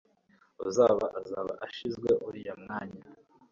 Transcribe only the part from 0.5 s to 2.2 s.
uzaba azaba ashinzwe